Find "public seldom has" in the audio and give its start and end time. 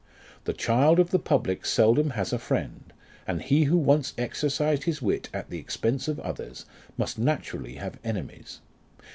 1.19-2.33